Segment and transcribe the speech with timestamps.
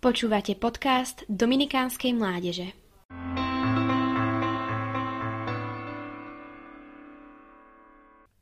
[0.00, 2.72] Počúvate podcast Dominikánskej mládeže.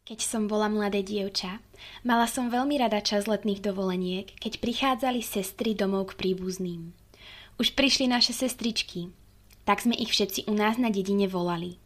[0.06, 1.58] Keď som bola mladé dievča,
[2.06, 6.94] mala som veľmi rada čas letných dovoleniek, keď prichádzali sestry domov k príbuzným.
[7.58, 9.10] Už prišli naše sestričky,
[9.66, 11.82] tak sme ich všetci u nás na dedine volali.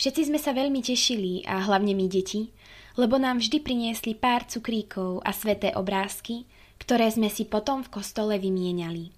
[0.00, 2.48] Všetci sme sa veľmi tešili a hlavne my deti,
[2.96, 8.36] lebo nám vždy priniesli pár cukríkov a sveté obrázky, ktoré sme si potom v kostole
[8.40, 9.12] vymieniali.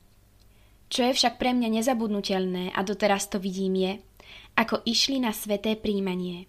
[0.89, 3.93] Čo je však pre mňa nezabudnutelné a doteraz to vidím je,
[4.57, 6.49] ako išli na sveté príjmanie.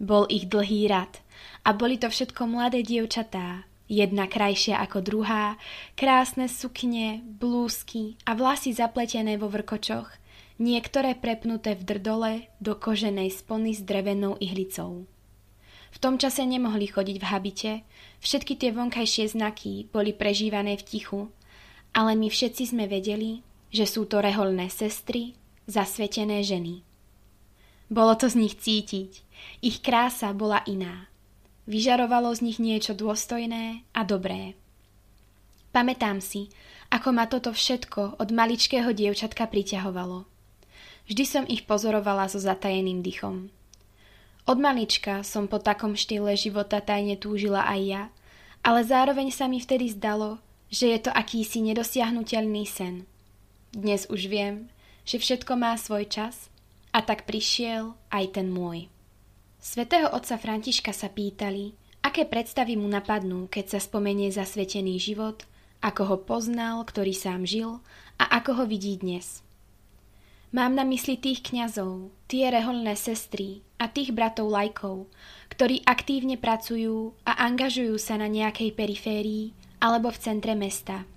[0.00, 1.20] Bol ich dlhý rad
[1.62, 5.60] a boli to všetko mladé dievčatá, jedna krajšia ako druhá,
[5.94, 10.08] krásne sukne, blúzky a vlasy zapletené vo vrkočoch,
[10.58, 15.06] niektoré prepnuté v drdole do koženej spony s drevenou ihlicou.
[15.94, 17.72] V tom čase nemohli chodiť v habite,
[18.18, 21.30] všetky tie vonkajšie znaky boli prežívané v tichu,
[21.94, 25.38] ale my všetci sme vedeli, že sú to reholné sestry,
[25.70, 26.82] zasvetené ženy.
[27.86, 29.22] Bolo to z nich cítiť,
[29.62, 31.06] ich krása bola iná.
[31.70, 34.58] Vyžarovalo z nich niečo dôstojné a dobré.
[35.70, 36.50] Pamätám si,
[36.90, 40.26] ako ma toto všetko od maličkého dievčatka priťahovalo.
[41.06, 43.50] Vždy som ich pozorovala so zatajeným dychom.
[44.44, 48.02] Od malička som po takom štýle života tajne túžila aj ja,
[48.60, 50.36] ale zároveň sa mi vtedy zdalo,
[50.68, 53.08] že je to akýsi nedosiahnutelný sen.
[53.72, 54.68] Dnes už viem,
[55.08, 56.52] že všetko má svoj čas
[56.92, 58.88] a tak prišiel aj ten môj.
[59.60, 61.72] Svetého otca Františka sa pýtali,
[62.04, 65.48] aké predstavy mu napadnú, keď sa spomenie zasvetený život,
[65.84, 67.80] ako ho poznal, ktorý sám žil
[68.20, 69.43] a ako ho vidí dnes.
[70.54, 75.10] Mám na mysli tých kňazov, tie reholné sestry a tých bratov lajkov,
[75.50, 79.50] ktorí aktívne pracujú a angažujú sa na nejakej periférii
[79.82, 81.10] alebo v centre mesta.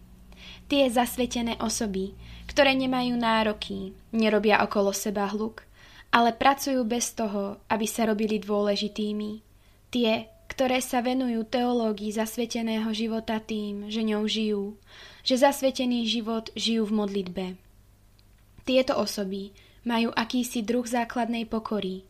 [0.66, 2.18] Tie zasvetené osoby,
[2.50, 5.62] ktoré nemajú nároky, nerobia okolo seba hluk,
[6.10, 9.46] ale pracujú bez toho, aby sa robili dôležitými.
[9.94, 14.81] Tie, ktoré sa venujú teológii zasveteného života tým, že ňou žijú,
[15.22, 17.66] že zasvetený život žijú v modlitbe.
[18.67, 19.55] Tieto osoby
[19.88, 22.03] majú akýsi druh základnej pokory.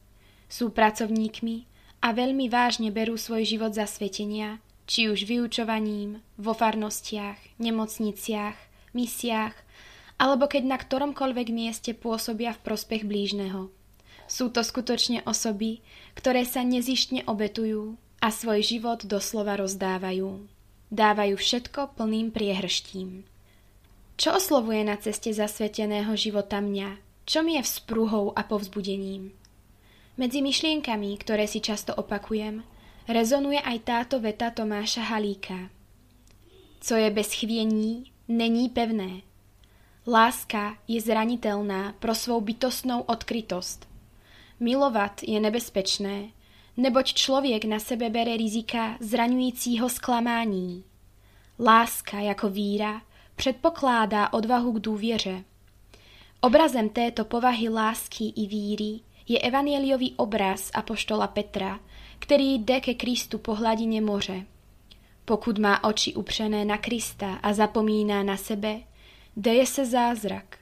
[0.49, 1.69] Sú pracovníkmi
[2.01, 4.57] a veľmi vážne berú svoj život za svetenia,
[4.89, 8.57] či už vyučovaním, vo farnostiach, nemocniciach,
[8.97, 9.53] misiách,
[10.17, 13.69] alebo keď na ktoromkoľvek mieste pôsobia v prospech blížneho.
[14.25, 15.85] Sú to skutočne osoby,
[16.17, 20.49] ktoré sa nezištne obetujú a svoj život doslova rozdávajú.
[20.89, 23.36] Dávajú všetko plným priehrštím.
[24.17, 26.97] Čo oslovuje na ceste zasveteného života mňa?
[27.29, 29.29] Čo mi je vzpruhou a povzbudením?
[30.17, 32.65] Medzi myšlienkami, ktoré si často opakujem,
[33.05, 35.69] rezonuje aj táto veta Tomáša Halíka.
[36.81, 39.21] Co je bez chviení, není pevné.
[40.09, 43.85] Láska je zraniteľná pro svou bytostnou odkrytost.
[44.57, 46.33] Milovat je nebezpečné,
[46.73, 50.83] neboť člověk na sebe bere rizika zraňujícího sklamání.
[51.59, 53.01] Láska jako víra
[53.37, 55.43] předpokládá odvahu k důvěře.
[56.41, 61.79] Obrazem této povahy lásky i víry je evanieliový obraz apoštola Petra,
[62.19, 64.45] který jde ke Kristu po hladině moře.
[65.25, 68.79] Pokud má oči upřené na Krista a zapomíná na sebe,
[69.35, 70.57] deje se zázrak.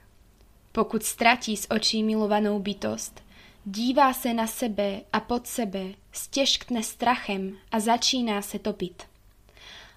[0.72, 3.22] Pokud ztratí z očí milovanou bytost,
[3.64, 9.02] dívá se na sebe a pod sebe, stěžkne strachem a začíná se topit.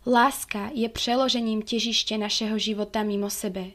[0.08, 3.66] Láska je přeložením těžiště našeho života mimo sebe.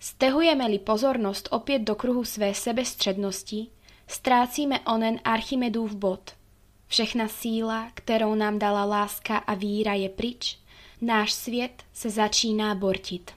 [0.00, 3.66] Stehujeme-li pozornost opět do kruhu své sebestřednosti,
[4.06, 6.30] ztrácíme onen Archimedův bod.
[6.86, 10.58] Všechna síla, kterou nám dala láska a víra je pryč,
[11.00, 13.30] náš svět se začíná bortit.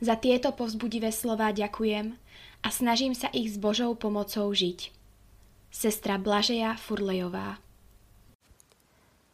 [0.00, 2.18] Za tieto povzbudivé slova ďakujem
[2.62, 4.92] a snažím sa ich s Božou pomocou žiť.
[5.70, 7.56] Sestra Blažeja Furlejová